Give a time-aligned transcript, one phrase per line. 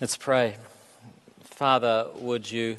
[0.00, 0.54] Let's pray.
[1.42, 2.76] Father, would you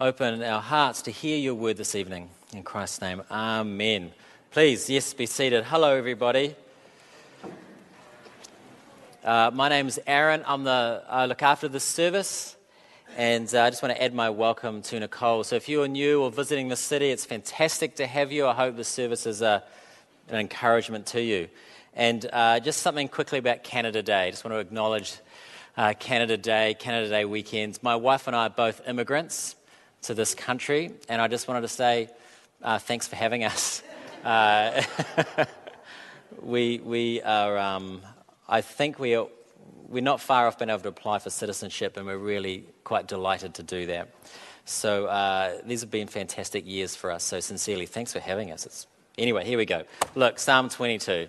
[0.00, 2.30] open our hearts to hear your word this evening?
[2.52, 4.12] In Christ's name, Amen.
[4.52, 5.64] Please, yes, be seated.
[5.64, 6.54] Hello, everybody.
[9.24, 10.44] Uh, my name is Aaron.
[10.46, 12.54] I'm the, I look after this service.
[13.16, 15.42] And uh, I just want to add my welcome to Nicole.
[15.42, 18.46] So if you are new or visiting the city, it's fantastic to have you.
[18.46, 19.64] I hope this service is a,
[20.28, 21.48] an encouragement to you.
[21.96, 24.28] And uh, just something quickly about Canada Day.
[24.28, 25.16] I just want to acknowledge
[25.76, 27.82] uh, Canada Day, Canada Day weekends.
[27.82, 29.56] My wife and I are both immigrants
[30.02, 32.10] to this country, and I just wanted to say
[32.62, 33.82] uh, thanks for having us.
[34.22, 34.80] Uh,
[36.40, 38.00] we, we are, um,
[38.48, 39.26] I think we are,
[39.88, 43.54] we're not far off being able to apply for citizenship, and we're really quite delighted
[43.54, 44.14] to do that.
[44.64, 47.24] So uh, these have been fantastic years for us.
[47.24, 48.64] So sincerely, thanks for having us.
[48.64, 48.86] It's,
[49.18, 49.82] anyway, here we go.
[50.14, 51.26] Look, Psalm 22.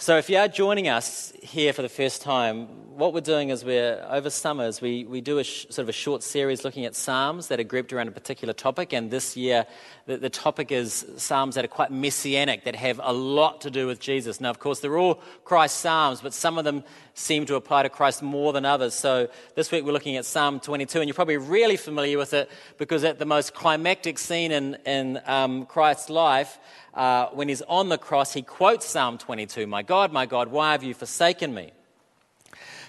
[0.00, 3.64] So, if you are joining us here for the first time, what we're doing is
[3.64, 6.94] we're over summers we, we do a sh- sort of a short series looking at
[6.94, 8.92] psalms that are grouped around a particular topic.
[8.92, 9.66] And this year,
[10.06, 13.88] the, the topic is psalms that are quite messianic, that have a lot to do
[13.88, 14.40] with Jesus.
[14.40, 17.88] Now, of course, they're all Christ psalms, but some of them seem to apply to
[17.88, 18.94] Christ more than others.
[18.94, 22.48] So, this week we're looking at Psalm 22, and you're probably really familiar with it
[22.78, 26.56] because at the most climactic scene in, in um, Christ's life,
[26.98, 30.72] uh, when he's on the cross, he quotes Psalm 22 My God, my God, why
[30.72, 31.70] have you forsaken me?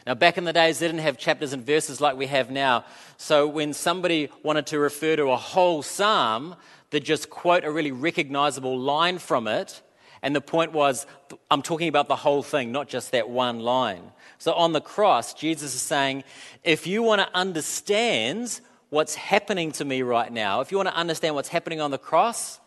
[0.07, 2.85] Now, back in the days, they didn't have chapters and verses like we have now.
[3.17, 6.55] So, when somebody wanted to refer to a whole psalm,
[6.89, 9.83] they'd just quote a really recognizable line from it.
[10.23, 11.05] And the point was,
[11.51, 14.11] I'm talking about the whole thing, not just that one line.
[14.39, 16.23] So, on the cross, Jesus is saying,
[16.63, 20.95] if you want to understand what's happening to me right now, if you want to
[20.95, 22.59] understand what's happening on the cross,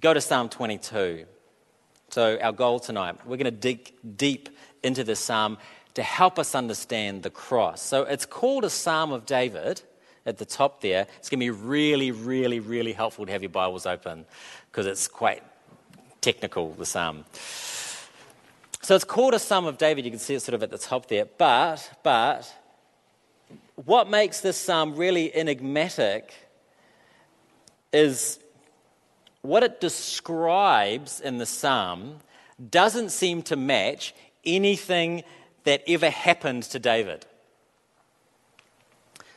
[0.00, 1.24] Go to Psalm 22.
[2.10, 4.50] So, our goal tonight, we're going to dig deep
[4.82, 5.58] into this psalm
[5.94, 7.82] to help us understand the cross.
[7.82, 9.82] So, it's called a Psalm of David
[10.26, 11.06] at the top there.
[11.18, 14.26] It's going to be really, really, really helpful to have your Bibles open
[14.70, 15.42] because it's quite
[16.20, 17.24] technical, the psalm.
[18.82, 20.04] So, it's called a Psalm of David.
[20.04, 21.24] You can see it sort of at the top there.
[21.24, 22.54] But, but,
[23.74, 26.34] what makes this psalm really enigmatic
[27.92, 28.38] is
[29.42, 32.18] what it describes in the psalm
[32.70, 35.22] doesn't seem to match anything
[35.64, 37.26] that ever happened to David.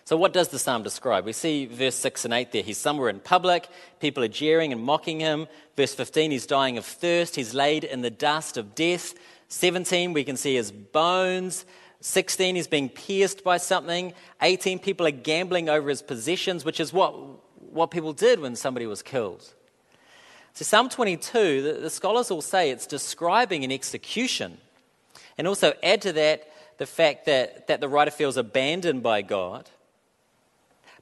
[0.05, 1.25] So, what does the psalm describe?
[1.25, 2.63] We see verse 6 and 8 there.
[2.63, 3.69] He's somewhere in public,
[3.99, 5.47] people are jeering and mocking him.
[5.77, 9.13] Verse 15, he's dying of thirst, he's laid in the dust of death.
[9.47, 11.65] 17, we can see his bones.
[12.01, 14.13] 16, he's being pierced by something.
[14.41, 17.13] 18, people are gambling over his possessions, which is what,
[17.71, 19.53] what people did when somebody was killed.
[20.53, 24.57] So, Psalm 22, the, the scholars all say it's describing an execution.
[25.37, 29.69] And also add to that the fact that, that the writer feels abandoned by God.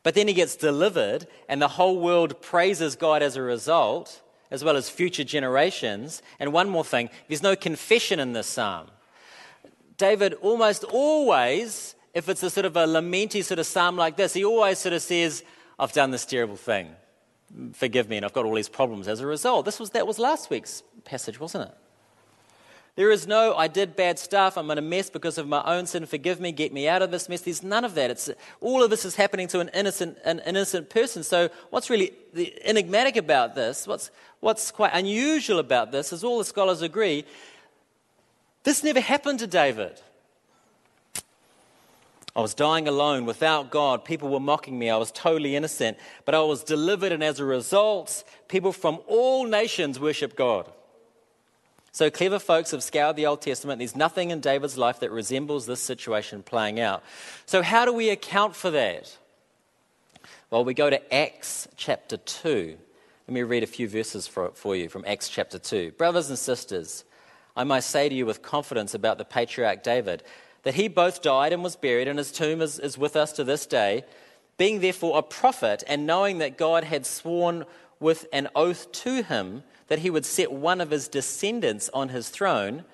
[0.03, 4.21] But then he gets delivered, and the whole world praises God as a result,
[4.51, 6.21] as well as future generations.
[6.39, 8.87] And one more thing there's no confession in this psalm.
[9.97, 14.33] David almost always, if it's a sort of a lamenty sort of psalm like this,
[14.33, 15.43] he always sort of says,
[15.77, 16.95] I've done this terrible thing
[17.73, 19.65] forgive me, and I've got all these problems as a result.
[19.65, 21.75] This was, that was last week's passage, wasn't it?
[22.95, 25.85] There is no, I did bad stuff, I'm in a mess because of my own
[25.85, 27.41] sin, forgive me, get me out of this mess.
[27.41, 28.11] There's none of that.
[28.11, 28.29] It's,
[28.59, 31.23] all of this is happening to an innocent, an innocent person.
[31.23, 34.11] So, what's really the enigmatic about this, what's,
[34.41, 37.25] what's quite unusual about this, is all the scholars agree
[38.63, 40.01] this never happened to David.
[42.39, 44.05] I was dying alone without God.
[44.05, 44.89] People were mocking me.
[44.89, 45.97] I was totally innocent.
[46.23, 50.65] But I was delivered, and as a result, people from all nations worship God.
[51.91, 53.79] So clever folks have scoured the Old Testament.
[53.79, 57.03] There's nothing in David's life that resembles this situation playing out.
[57.45, 59.17] So, how do we account for that?
[60.49, 62.77] Well, we go to Acts chapter 2.
[63.27, 65.91] Let me read a few verses for, for you from Acts chapter 2.
[65.97, 67.03] Brothers and sisters,
[67.57, 70.23] I might say to you with confidence about the patriarch David
[70.63, 73.43] that he both died and was buried, and his tomb is, is with us to
[73.43, 74.03] this day.
[74.57, 77.65] Being therefore a prophet, and knowing that God had sworn
[77.99, 82.29] with an oath to him that he would set one of his descendants on his
[82.29, 82.85] throne,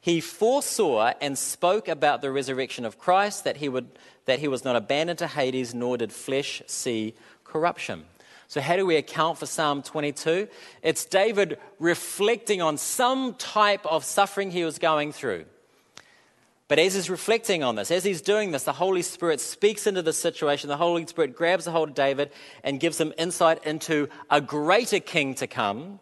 [0.00, 3.88] he foresaw and spoke about the resurrection of Christ, that he, would,
[4.24, 7.14] that he was not abandoned to Hades, nor did flesh see
[7.44, 8.04] corruption.
[8.48, 10.48] So, how do we account for Psalm 22?
[10.82, 15.44] It's David reflecting on some type of suffering he was going through.
[16.70, 20.02] But as he's reflecting on this, as he's doing this, the Holy Spirit speaks into
[20.02, 20.68] the situation.
[20.68, 22.30] The Holy Spirit grabs a hold of David
[22.62, 25.98] and gives him insight into a greater king to come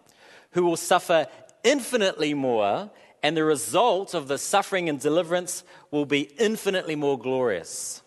[0.50, 1.26] who will suffer
[1.64, 2.90] infinitely more
[3.22, 8.02] and the result of the suffering and deliverance will be infinitely more glorious.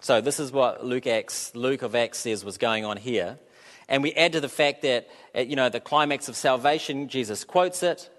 [0.00, 3.38] So, this is what Luke, Acts, Luke of Acts says was going on here.
[3.88, 7.44] And we add to the fact that, uh, you know, the climax of salvation, Jesus
[7.44, 8.10] quotes it.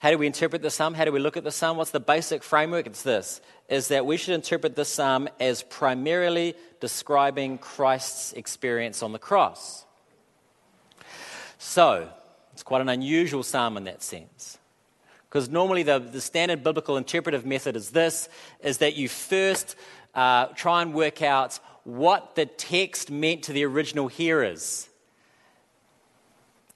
[0.00, 0.94] How do we interpret the psalm?
[0.94, 1.76] How do we look at the psalm?
[1.76, 2.86] What's the basic framework?
[2.86, 9.12] It's this is that we should interpret the psalm as primarily describing Christ's experience on
[9.12, 9.84] the cross.
[11.58, 12.08] So,
[12.52, 14.58] it's quite an unusual psalm in that sense.
[15.28, 18.28] Because normally the, the standard biblical interpretive method is this
[18.60, 19.76] is that you first
[20.14, 24.88] uh, try and work out what the text meant to the original hearers.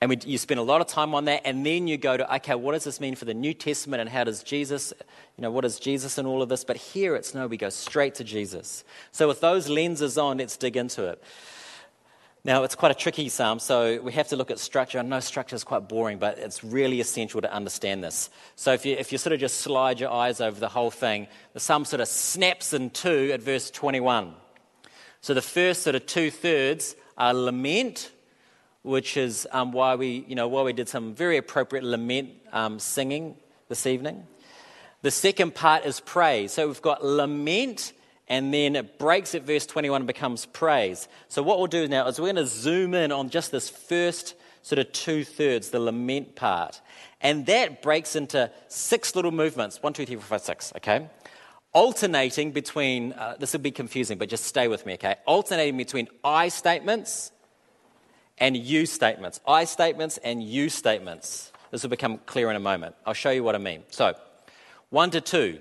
[0.03, 2.35] And we, you spend a lot of time on that, and then you go to,
[2.37, 4.95] okay, what does this mean for the New Testament, and how does Jesus,
[5.37, 6.65] you know, what is Jesus in all of this?
[6.65, 8.83] But here it's no, we go straight to Jesus.
[9.13, 11.23] So with those lenses on, let's dig into it.
[12.43, 14.99] Now, it's quite a tricky psalm, so we have to look at structure.
[14.99, 18.31] I know structure is quite boring, but it's really essential to understand this.
[18.57, 21.29] So, if you, if you sort of just slide your eyes over the whole thing,
[21.53, 24.33] the psalm sort of snaps in two at verse 21.
[25.21, 28.11] So, the first sort of two thirds are lament,
[28.83, 32.79] which is um, why we, you know, why we did some very appropriate lament um,
[32.79, 33.37] singing
[33.69, 34.27] this evening.
[35.03, 36.53] The second part is praise.
[36.53, 37.93] So we've got lament,
[38.29, 41.09] and then it breaks at verse 21 and becomes praise.
[41.29, 44.35] So what we'll do now is we're going to zoom in on just this first
[44.63, 46.81] sort of two thirds, the lament part.
[47.21, 51.09] And that breaks into six little movements one, two, three, four, five, six, okay?
[51.73, 55.17] Alternating between, uh, this will be confusing, but just stay with me, okay?
[55.27, 57.33] Alternating between I statements
[58.41, 59.39] and you statements.
[59.47, 61.53] I statements and you statements.
[61.71, 62.97] This will become clear in a moment.
[63.07, 63.85] I'll show you what I mean.
[63.91, 64.15] So,
[64.89, 65.61] 1 to 2,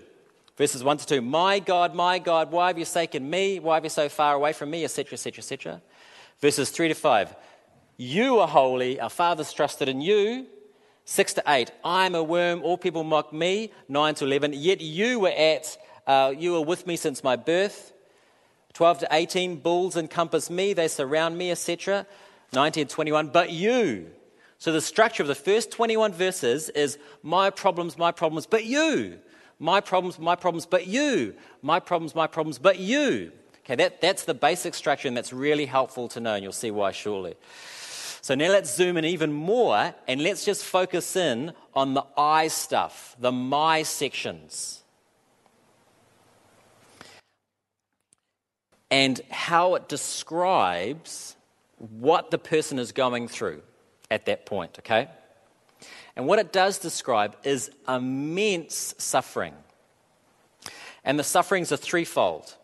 [0.58, 1.22] verses 1 to 2.
[1.22, 3.60] My God, my God, why have you forsaken me?
[3.60, 4.84] Why have you so far away from me?
[4.84, 5.82] Etc., etc., etc.
[6.40, 7.36] Verses 3 to 5.
[7.98, 9.00] You are holy.
[9.00, 10.48] Our fathers trusted in you.
[11.06, 11.72] 6 to 8.
[11.84, 12.64] I am a worm.
[12.64, 13.72] All people mock me.
[13.88, 14.54] 9 to 11.
[14.54, 15.78] Yet you were at,
[16.08, 17.94] uh, you were with me since my birth.
[18.74, 19.58] 12 to 18.
[19.58, 20.74] Bulls encompass me.
[20.74, 22.08] They surround me, etc.
[22.54, 24.08] 19 21, but you.
[24.58, 29.20] So the structure of the first 21 verses is my problems, my problems, but you.
[29.58, 31.36] My problems, my problems, but you.
[31.62, 33.32] My problems, my problems, but you.
[33.60, 36.72] Okay, that, that's the basic structure, and that's really helpful to know, and you'll see
[36.72, 37.36] why shortly.
[38.22, 42.48] So now let's zoom in even more, and let's just focus in on the I
[42.48, 44.84] stuff, the my sections.
[48.92, 51.36] And how it describes
[51.80, 53.62] what the person is going through
[54.12, 55.10] at that point, okay?
[56.16, 59.54] And what it does describe is immense suffering.
[61.04, 62.56] And the sufferings are threefold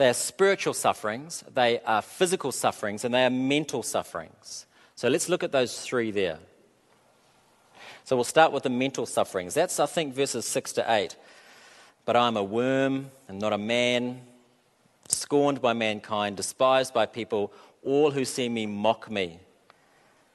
[0.00, 4.64] they are spiritual sufferings, they are physical sufferings, and they are mental sufferings.
[4.94, 6.38] So let's look at those three there.
[8.04, 9.52] So we'll start with the mental sufferings.
[9.52, 11.16] That's, I think, verses 6 to 8.
[12.06, 14.22] But I'm a worm and not a man,
[15.06, 17.52] scorned by mankind, despised by people
[17.84, 19.40] all who see me mock me.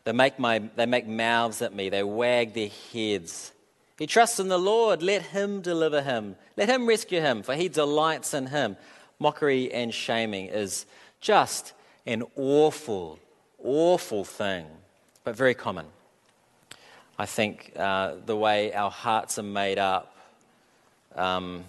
[0.03, 3.51] They make, my, they make mouths at me, they wag their heads.
[3.97, 7.69] He trusts in the Lord, let him deliver him, let him rescue him, for he
[7.69, 8.77] delights in him.
[9.19, 10.86] Mockery and shaming is
[11.21, 11.74] just
[12.06, 13.19] an awful,
[13.63, 14.65] awful thing,
[15.24, 15.86] but very common.
[17.18, 20.15] I think uh, the way our hearts are made up,
[21.15, 21.63] um,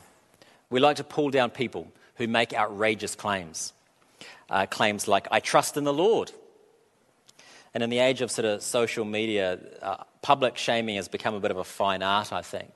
[0.68, 3.72] we like to pull down people who make outrageous claims
[4.50, 6.32] uh, claims like, I trust in the Lord.
[7.74, 11.40] And in the age of sort of social media, uh, public shaming has become a
[11.40, 12.72] bit of a fine art, I think.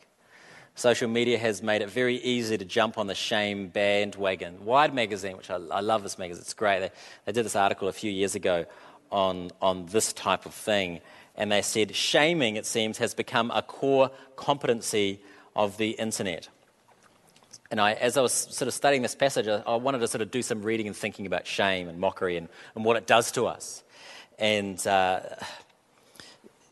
[0.75, 4.65] Social media has made it very easy to jump on the shame bandwagon.
[4.65, 6.81] Wired magazine, which I, I love this magazine, it's great.
[6.81, 6.91] They,
[7.25, 8.67] they did this article a few years ago
[9.11, 11.01] on, on this type of thing.
[11.35, 15.21] And they said shaming, it seems, has become a core competency
[15.57, 16.49] of the internet.
[17.71, 20.23] And I, as I was sort of studying this passage, I, I, wanted to sort
[20.23, 23.31] of do some reading and thinking about shame and mockery and, and what it does
[23.33, 23.85] to us.
[24.39, 25.21] And uh,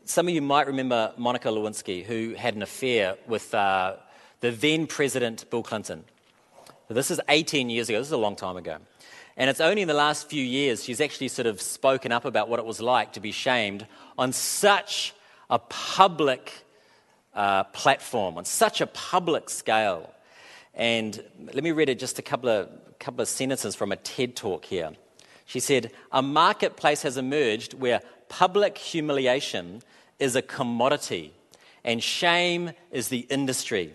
[0.03, 3.95] some of you might remember Monica Lewinsky, who had an affair with uh,
[4.41, 6.03] the then President Bill Clinton.
[6.89, 8.77] This is 18 years ago, this is a long time ago.
[9.37, 12.49] And it's only in the last few years she's actually sort of spoken up about
[12.49, 13.87] what it was like to be shamed
[14.17, 15.13] on such
[15.49, 16.51] a public
[17.33, 20.11] uh, platform, on such a public scale.
[20.79, 21.21] And
[21.53, 22.69] let me read just a couple of,
[22.99, 24.91] couple of sentences from a TED talk here.
[25.45, 29.81] She said, A marketplace has emerged where public humiliation
[30.19, 31.33] is a commodity
[31.83, 33.93] and shame is the industry.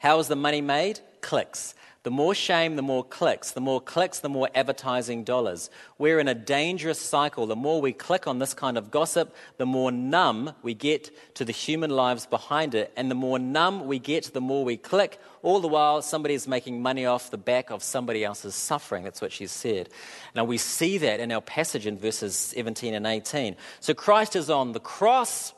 [0.00, 0.98] How is the money made?
[1.20, 1.76] clicks.
[2.04, 3.52] The more shame, the more clicks.
[3.52, 5.70] The more clicks, the more advertising dollars.
[5.98, 7.46] We're in a dangerous cycle.
[7.46, 11.44] The more we click on this kind of gossip, the more numb we get to
[11.44, 12.92] the human lives behind it.
[12.96, 15.20] And the more numb we get, the more we click.
[15.42, 19.04] All the while, somebody is making money off the back of somebody else's suffering.
[19.04, 19.88] That's what she said.
[20.34, 23.54] Now, we see that in our passage in verses 17 and 18.
[23.78, 25.54] So Christ is on the cross.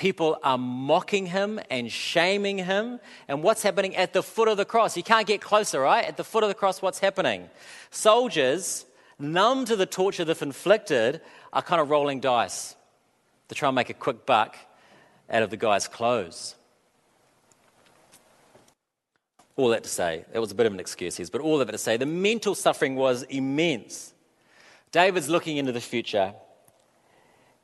[0.00, 3.00] People are mocking him and shaming him.
[3.28, 4.96] And what's happening at the foot of the cross?
[4.96, 6.06] You can't get closer, right?
[6.06, 7.50] At the foot of the cross, what's happening?
[7.90, 8.86] Soldiers,
[9.18, 11.20] numb to the torture they've inflicted,
[11.52, 12.76] are kind of rolling dice
[13.48, 14.56] to try and make a quick buck
[15.28, 16.54] out of the guy's clothes.
[19.56, 21.72] All that to say, that was a bit of an excuse, but all of it
[21.72, 24.14] to say, the mental suffering was immense.
[24.92, 26.32] David's looking into the future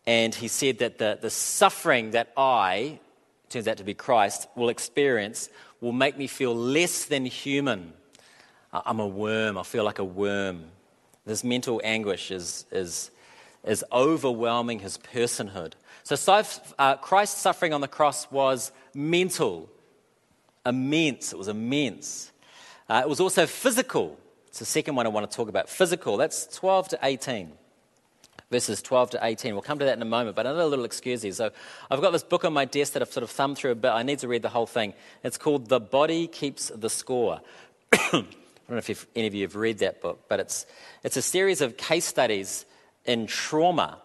[0.06, 3.00] and he said that the, the suffering that I,
[3.48, 5.48] turns out to be Christ, will experience
[5.80, 7.92] will make me feel less than human.
[8.72, 9.58] I'm a worm.
[9.58, 10.66] I feel like a worm.
[11.24, 13.10] This mental anguish is, is,
[13.64, 15.72] is overwhelming his personhood.
[16.04, 16.42] So,
[16.78, 19.68] uh, Christ's suffering on the cross was mental,
[20.64, 21.32] immense.
[21.32, 22.30] It was immense.
[22.88, 24.16] Uh, it was also physical.
[24.46, 25.68] It's the second one I want to talk about.
[25.68, 26.16] Physical.
[26.16, 27.52] That's 12 to 18
[28.50, 29.54] verses 12 to 18.
[29.54, 31.32] We'll come to that in a moment, but another little excuse here.
[31.32, 31.50] So
[31.90, 33.90] I've got this book on my desk that I've sort of thumbed through a bit.
[33.90, 34.94] I need to read the whole thing.
[35.22, 37.40] It's called The Body Keeps the Score.
[37.92, 38.26] I don't
[38.68, 40.66] know if any of you have read that book, but it's,
[41.02, 42.66] it's a series of case studies
[43.04, 44.02] in trauma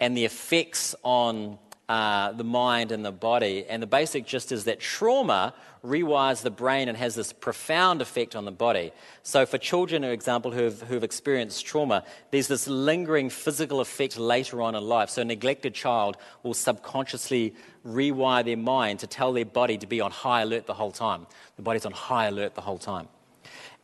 [0.00, 3.66] and the effects on uh, the mind and the body.
[3.68, 8.34] And the basic gist is that trauma rewires the brain and has this profound effect
[8.34, 8.92] on the body.
[9.22, 14.62] So, for children, for example, who've, who've experienced trauma, there's this lingering physical effect later
[14.62, 15.10] on in life.
[15.10, 17.54] So, a neglected child will subconsciously
[17.86, 21.26] rewire their mind to tell their body to be on high alert the whole time.
[21.56, 23.08] The body's on high alert the whole time.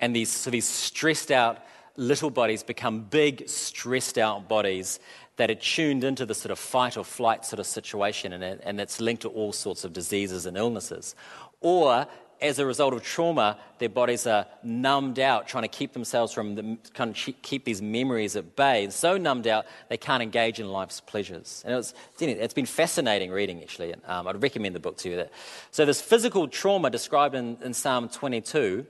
[0.00, 1.58] And these, so these stressed out
[1.96, 5.00] little bodies become big, stressed out bodies
[5.40, 8.78] that are tuned into the sort of fight or flight sort of situation, and, and
[8.78, 11.14] it's linked to all sorts of diseases and illnesses.
[11.62, 12.06] Or
[12.42, 16.56] as a result of trauma, their bodies are numbed out, trying to keep themselves from
[16.56, 18.84] the, kind of keep these memories at bay.
[18.84, 21.62] And so numbed out, they can't engage in life's pleasures.
[21.64, 23.94] And it was, it's been fascinating reading, actually.
[24.04, 25.16] Um, I'd recommend the book to you.
[25.16, 25.32] That.
[25.70, 28.84] So, this physical trauma described in, in Psalm 22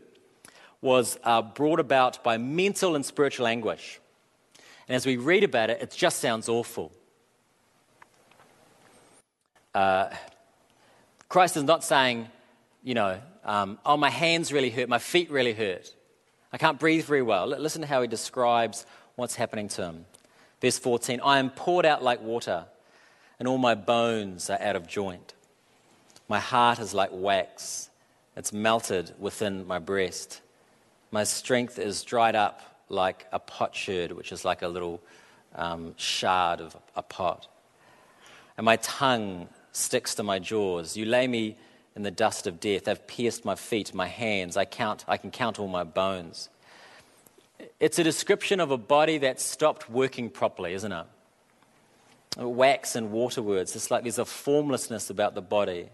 [0.81, 4.00] was uh, brought about by mental and spiritual anguish.
[4.91, 6.91] And as we read about it, it just sounds awful.
[9.73, 10.09] Uh,
[11.29, 12.27] Christ is not saying,
[12.83, 15.95] you know, um, oh, my hands really hurt, my feet really hurt.
[16.53, 17.47] I can't breathe very well.
[17.47, 20.07] Listen to how he describes what's happening to him.
[20.61, 22.67] Verse 14 I am poured out like water,
[23.39, 25.35] and all my bones are out of joint.
[26.27, 27.91] My heart is like wax,
[28.37, 30.41] it's melted within my breast.
[31.13, 35.01] My strength is dried up like a potsherd, which is like a little
[35.55, 37.49] um, shard of a pot.
[38.57, 40.97] And my tongue sticks to my jaws.
[40.97, 41.57] You lay me
[41.97, 42.85] in the dust of death.
[42.85, 44.57] They've pierced my feet, my hands.
[44.57, 46.49] I, count, I can count all my bones.
[47.79, 51.07] It's a description of a body that stopped working properly, isn't it?
[52.37, 53.75] Wax and water words.
[53.75, 55.89] It's like there's a formlessness about the body.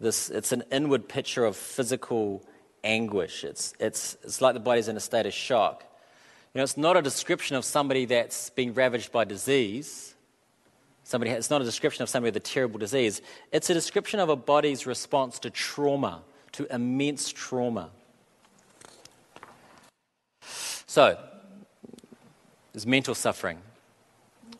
[0.00, 2.42] This, it's an inward picture of physical
[2.82, 3.44] anguish.
[3.44, 5.84] It's, it's, it's like the body's in a state of shock.
[6.54, 10.14] You know, it's not a description of somebody that's being ravaged by disease.
[11.02, 13.22] Somebody, it's not a description of somebody with a terrible disease.
[13.50, 17.90] It's a description of a body's response to trauma, to immense trauma.
[20.86, 21.18] So,
[22.72, 23.58] there's mental suffering,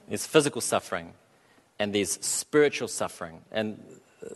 [0.08, 1.12] there's physical suffering,
[1.78, 3.40] and there's spiritual suffering.
[3.52, 3.80] And
[4.20, 4.34] uh,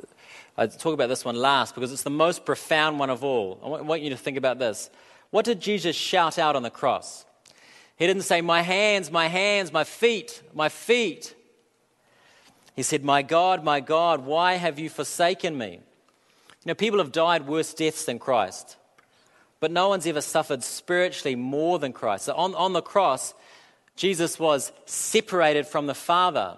[0.56, 3.58] I talk about this one last because it's the most profound one of all.
[3.64, 4.90] I want you to think about this.
[5.30, 7.24] What did Jesus shout out on the cross?
[7.98, 11.34] He didn't say, My hands, my hands, my feet, my feet.
[12.76, 15.72] He said, My God, my God, why have you forsaken me?
[15.72, 15.80] You
[16.66, 18.76] know, people have died worse deaths than Christ,
[19.58, 22.26] but no one's ever suffered spiritually more than Christ.
[22.26, 23.34] So on, on the cross,
[23.96, 26.56] Jesus was separated from the Father.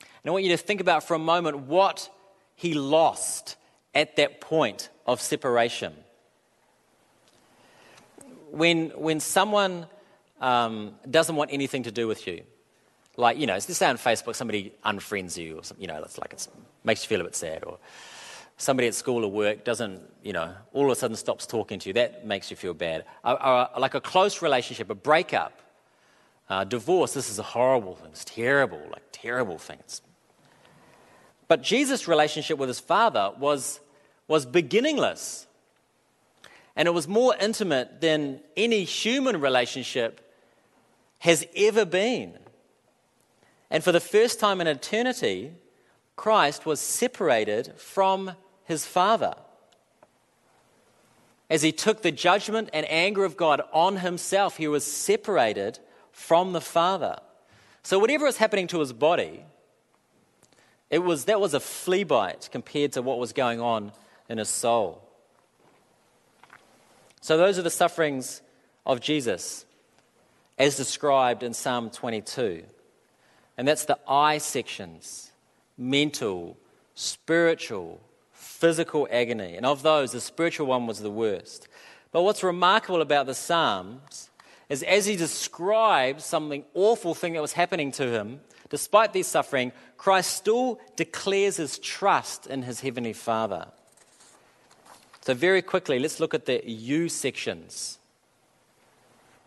[0.00, 2.08] And I want you to think about for a moment what
[2.54, 3.56] he lost
[3.96, 5.92] at that point of separation.
[8.52, 9.86] When, when someone
[10.40, 12.42] um, doesn't want anything to do with you.
[13.16, 16.18] Like, you know, let's say on Facebook somebody unfriends you, or something, you know, it's
[16.18, 16.46] like it
[16.84, 17.64] makes you feel a bit sad.
[17.64, 17.78] Or
[18.56, 21.88] somebody at school or work doesn't, you know, all of a sudden stops talking to
[21.88, 21.92] you.
[21.94, 23.04] That makes you feel bad.
[23.24, 25.60] like a close relationship, a breakup,
[26.48, 28.10] uh, divorce, this is a horrible thing.
[28.10, 30.02] It's terrible, like terrible things.
[31.46, 33.80] But Jesus' relationship with his father was,
[34.26, 35.46] was beginningless.
[36.76, 40.27] And it was more intimate than any human relationship
[41.18, 42.38] has ever been.
[43.70, 45.52] And for the first time in eternity,
[46.16, 48.32] Christ was separated from
[48.64, 49.34] his Father.
[51.50, 55.78] As he took the judgment and anger of God on himself, he was separated
[56.12, 57.18] from the Father.
[57.82, 59.44] So, whatever was happening to his body,
[60.90, 63.92] it was, that was a flea bite compared to what was going on
[64.28, 65.02] in his soul.
[67.20, 68.42] So, those are the sufferings
[68.84, 69.64] of Jesus
[70.58, 72.64] as described in Psalm 22.
[73.56, 75.32] And that's the I sections
[75.76, 76.56] mental,
[76.94, 78.00] spiritual,
[78.32, 79.56] physical agony.
[79.56, 81.68] And of those, the spiritual one was the worst.
[82.10, 84.30] But what's remarkable about the Psalms
[84.68, 89.72] is as he describes something awful thing that was happening to him, despite this suffering,
[89.96, 93.68] Christ still declares his trust in his heavenly Father.
[95.22, 97.97] So, very quickly, let's look at the you sections.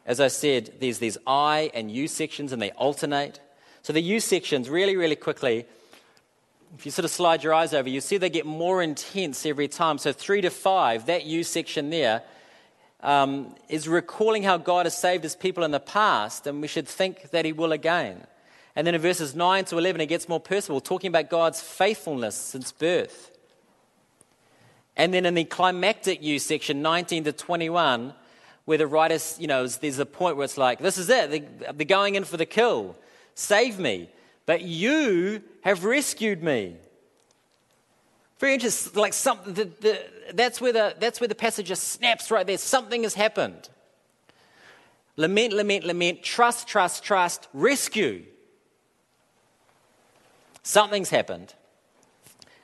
[0.05, 3.39] As I said, there's these I and you sections, and they alternate.
[3.83, 5.65] So, the you sections, really, really quickly,
[6.77, 9.67] if you sort of slide your eyes over, you see they get more intense every
[9.67, 9.97] time.
[9.97, 12.23] So, three to five, that you section there,
[13.01, 16.87] um, is recalling how God has saved his people in the past, and we should
[16.87, 18.25] think that he will again.
[18.75, 22.35] And then in verses 9 to 11, it gets more personal, talking about God's faithfulness
[22.35, 23.31] since birth.
[24.95, 28.13] And then in the climactic you section, 19 to 21,
[28.65, 31.85] where the writer, you know, there's a point where it's like, this is it, they're
[31.85, 32.95] going in for the kill.
[33.35, 34.09] Save me.
[34.45, 36.75] But you have rescued me.
[38.39, 38.99] Very interesting.
[38.99, 39.99] Like something, the, the,
[40.33, 42.57] that's, where the, that's where the passage just snaps right there.
[42.57, 43.69] Something has happened.
[45.17, 48.23] Lament, lament, lament, trust, trust, trust, rescue.
[50.63, 51.53] Something's happened.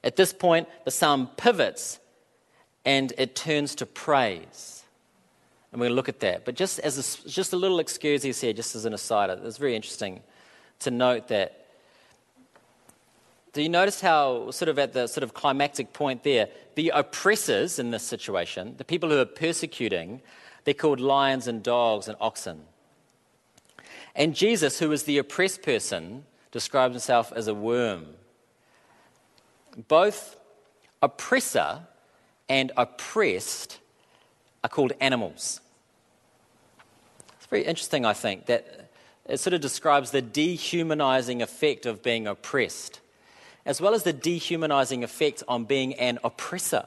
[0.03, 1.99] At this point, the psalm pivots
[2.85, 4.83] and it turns to praise.
[5.77, 6.43] And to look at that.
[6.43, 9.75] But just as a, just a little excuse here, just as an aside, it's very
[9.75, 10.21] interesting
[10.79, 11.65] to note that.
[13.53, 17.79] Do you notice how, sort of at the sort of climactic point there, the oppressors
[17.79, 20.21] in this situation, the people who are persecuting,
[20.63, 22.61] they're called lions and dogs and oxen.
[24.15, 28.05] And Jesus, who is the oppressed person, describes himself as a worm.
[29.87, 30.37] Both
[31.01, 31.81] oppressor
[32.49, 33.77] and oppressed
[34.63, 35.61] are called animals.
[37.49, 38.89] Very interesting, I think, that
[39.25, 42.99] it sort of describes the dehumanizing effect of being oppressed,
[43.65, 46.85] as well as the dehumanizing effect on being an oppressor.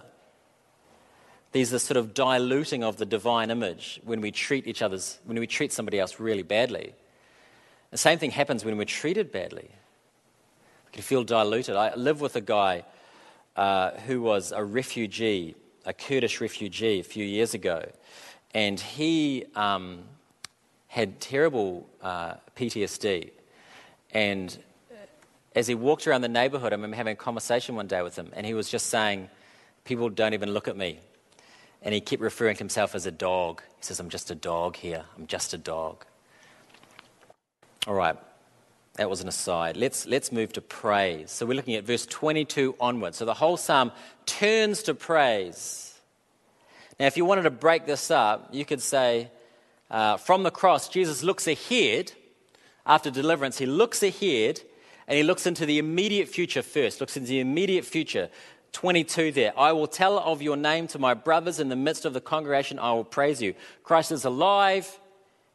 [1.52, 5.38] These are sort of diluting of the divine image when we treat each other's, when
[5.38, 6.94] we treat somebody else really badly.
[7.90, 9.68] The same thing happens when we're treated badly.
[10.86, 11.74] We can feel diluted.
[11.74, 12.84] I live with a guy
[13.56, 17.90] uh, who was a refugee, a Kurdish refugee, a few years ago.
[18.54, 20.04] And he um,
[20.90, 23.30] had terrible uh, PTSD.
[24.10, 24.58] And
[25.54, 28.32] as he walked around the neighborhood, I remember having a conversation one day with him,
[28.34, 29.30] and he was just saying,
[29.84, 30.98] People don't even look at me.
[31.80, 33.62] And he kept referring to himself as a dog.
[33.78, 35.04] He says, I'm just a dog here.
[35.16, 36.04] I'm just a dog.
[37.86, 38.16] All right.
[38.96, 39.76] That was an aside.
[39.76, 41.30] Let's, let's move to praise.
[41.30, 43.16] So we're looking at verse 22 onwards.
[43.16, 43.92] So the whole psalm
[44.26, 45.98] turns to praise.
[46.98, 49.30] Now, if you wanted to break this up, you could say,
[49.90, 52.12] uh, from the cross, Jesus looks ahead
[52.86, 53.58] after deliverance.
[53.58, 54.60] He looks ahead
[55.08, 58.30] and he looks into the immediate future first, looks into the immediate future.
[58.72, 59.52] 22 there.
[59.58, 62.78] I will tell of your name to my brothers in the midst of the congregation.
[62.78, 63.54] I will praise you.
[63.82, 65.00] Christ is alive.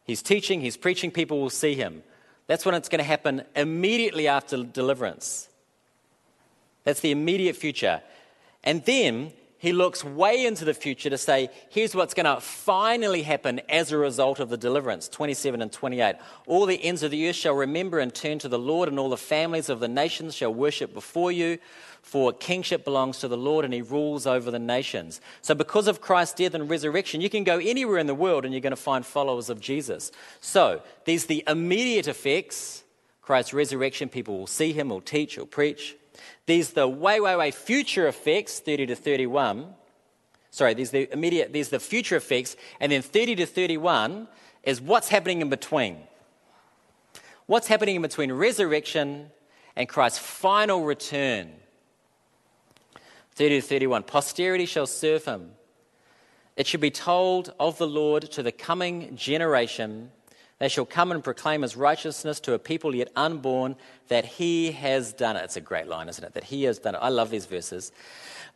[0.03, 2.03] He's teaching, he's preaching, people will see him.
[2.47, 5.49] That's when it's going to happen immediately after deliverance.
[6.83, 8.01] That's the immediate future.
[8.63, 9.33] And then
[9.65, 13.91] he looks way into the future to say, here's what's going to finally happen as
[13.91, 16.17] a result of the deliverance 27 and 28.
[16.45, 19.09] All the ends of the earth shall remember and turn to the Lord, and all
[19.09, 21.57] the families of the nations shall worship before you.
[22.03, 25.19] For kingship belongs to the Lord, and he rules over the nations.
[25.41, 28.53] So, because of Christ's death and resurrection, you can go anywhere in the world and
[28.53, 30.11] you're going to find followers of Jesus.
[30.41, 32.83] So, these the immediate effects.
[33.23, 35.95] Christ's resurrection, people will see him, will teach, will preach.
[36.45, 39.73] These the way, way, way future effects, 30 to 31.
[40.51, 44.27] Sorry, there's the immediate, there's the future effects, and then 30 to 31
[44.63, 45.97] is what's happening in between.
[47.45, 49.31] What's happening in between resurrection
[49.75, 51.51] and Christ's final return.
[53.35, 54.03] 30 to 31.
[54.03, 55.51] Posterity shall serve him.
[56.55, 60.11] It shall be told of the Lord to the coming generation
[60.59, 63.75] they shall come and proclaim his righteousness to a people yet unborn
[64.07, 65.43] that he has done it.
[65.43, 66.33] It's a great line, isn't it?
[66.33, 66.99] That he has done it.
[66.99, 67.91] I love these verses.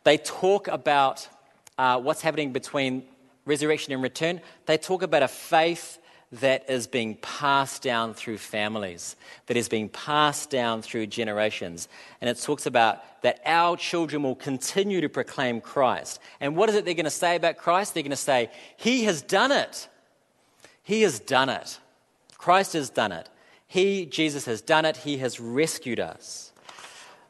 [0.04, 1.28] They talk about
[1.76, 3.04] uh, what's happening between
[3.46, 5.98] resurrection and return, they talk about a faith
[6.32, 11.88] that is being passed down through families, that is being passed down through generations.
[12.20, 16.20] And it talks about that our children will continue to proclaim Christ.
[16.40, 17.94] And what is it they're going to say about Christ?
[17.94, 19.88] They're going to say, He has done it.
[20.82, 21.78] He has done it.
[22.40, 23.28] Christ has done it.
[23.66, 24.96] He, Jesus, has done it.
[24.96, 26.52] He has rescued us.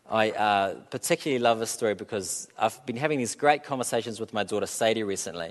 [0.09, 4.44] I uh, particularly love this story because I've been having these great conversations with my
[4.44, 5.51] daughter Sadie recently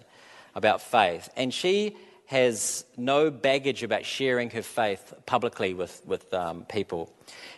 [0.56, 1.28] about faith.
[1.36, 7.12] And she has no baggage about sharing her faith publicly with, with um, people.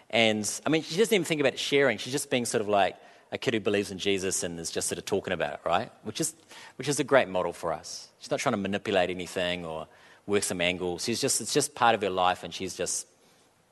[0.10, 2.00] And I mean, she doesn't even think about sharing.
[2.00, 2.96] She's just being sort of like
[3.32, 5.92] a kid who believes in Jesus and is just sort of talking about it, right?
[6.02, 6.34] Which is,
[6.78, 8.10] which is a great model for us.
[8.18, 9.88] She's not trying to manipulate anything or
[10.28, 11.04] work some angles.
[11.04, 13.08] She's just, it's just part of her life and she just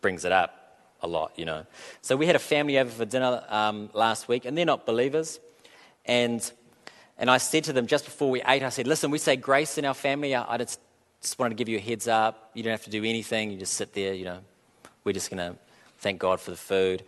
[0.02, 0.56] brings it up
[1.02, 1.66] a lot, you know.
[2.02, 5.40] So we had a family over for dinner um, last week and they're not believers.
[6.06, 6.52] And,
[7.18, 9.78] and I said to them just before we ate, I said, listen, we say grace
[9.78, 10.36] in our family.
[10.36, 10.80] I, I just
[11.22, 12.52] just wanted to give you a heads up.
[12.54, 13.52] You don't have to do anything.
[13.52, 14.40] You just sit there, you know.
[15.04, 15.60] We're just going to
[16.00, 17.04] thank God for the food.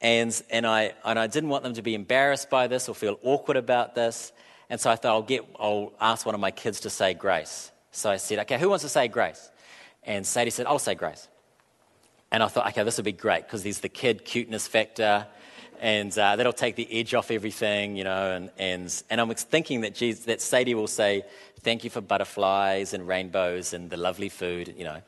[0.00, 3.18] And, and, I, and I didn't want them to be embarrassed by this or feel
[3.22, 4.32] awkward about this.
[4.68, 7.70] And so I thought I'll, get, I'll ask one of my kids to say grace.
[7.96, 9.50] So I said, okay, who wants to say grace?
[10.04, 11.28] And Sadie said, I'll say grace.
[12.30, 15.26] And I thought, okay, this would be great because there's the kid cuteness factor
[15.80, 18.32] and uh, that'll take the edge off everything, you know.
[18.32, 21.24] And, and, and I'm thinking that, Jesus, that Sadie will say,
[21.60, 25.00] Thank you for butterflies and rainbows and the lovely food, you know.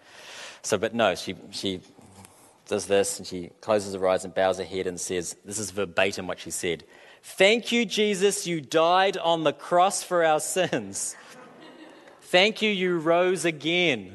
[0.62, 1.80] So, but no, she, she
[2.66, 5.70] does this and she closes her eyes and bows her head and says, This is
[5.70, 6.84] verbatim what she said
[7.22, 11.16] Thank you, Jesus, you died on the cross for our sins.
[12.30, 14.14] Thank you, you rose again.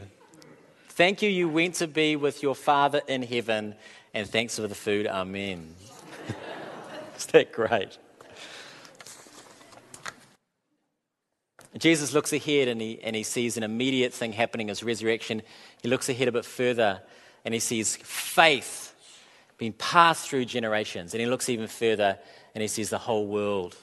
[0.89, 3.73] Thank you, you went to be with your Father in heaven.
[4.13, 5.07] And thanks for the food.
[5.07, 5.73] Amen.
[7.17, 7.97] Isn't that great?
[11.79, 15.41] Jesus looks ahead and he, and he sees an immediate thing happening as resurrection.
[15.81, 17.01] He looks ahead a bit further
[17.43, 18.93] and he sees faith
[19.57, 21.15] being passed through generations.
[21.15, 22.19] And he looks even further
[22.53, 23.75] and he sees the whole world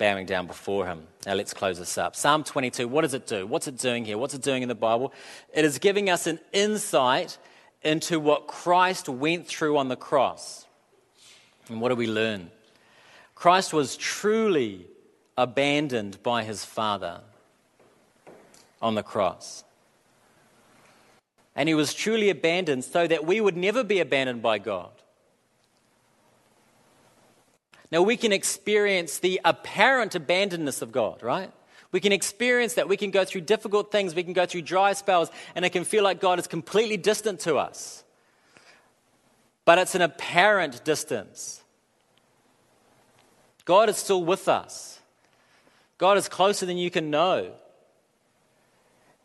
[0.00, 1.06] bowing down before him.
[1.26, 2.16] Now let's close this up.
[2.16, 3.46] Psalm 22, what does it do?
[3.46, 4.16] What's it doing here?
[4.16, 5.12] What's it doing in the Bible?
[5.52, 7.36] It is giving us an insight
[7.82, 10.66] into what Christ went through on the cross.
[11.68, 12.50] And what do we learn?
[13.34, 14.86] Christ was truly
[15.36, 17.20] abandoned by his Father
[18.80, 19.64] on the cross.
[21.54, 24.92] And he was truly abandoned so that we would never be abandoned by God.
[27.90, 31.52] Now, we can experience the apparent abandonedness of God, right?
[31.92, 32.88] We can experience that.
[32.88, 34.14] We can go through difficult things.
[34.14, 37.40] We can go through dry spells, and it can feel like God is completely distant
[37.40, 38.04] to us.
[39.64, 41.62] But it's an apparent distance.
[43.64, 45.00] God is still with us.
[45.98, 47.52] God is closer than you can know.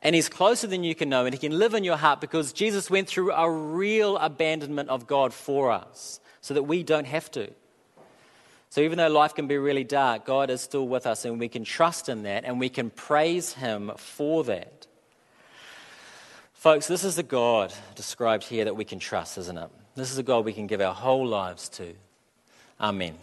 [0.01, 2.51] And He's closer than you can know, and He can live in your heart because
[2.51, 7.29] Jesus went through a real abandonment of God for us so that we don't have
[7.31, 7.51] to.
[8.69, 11.47] So even though life can be really dark, God is still with us, and we
[11.47, 14.87] can trust in that, and we can praise Him for that.
[16.53, 19.69] Folks, this is the God described here that we can trust, isn't it?
[19.95, 21.93] This is a God we can give our whole lives to.
[22.81, 23.15] Amen.